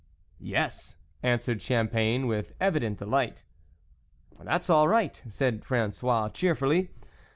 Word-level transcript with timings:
"Yes," 0.55 0.95
answered 1.21 1.61
Champagne, 1.61 2.25
with 2.25 2.55
evident 2.59 2.97
delight." 2.97 3.43
That's 4.43 4.67
all 4.67 4.87
right," 4.87 5.21
said 5.29 5.63
Francois 5.63 6.29
cheer 6.29 6.55
fully. 6.55 6.89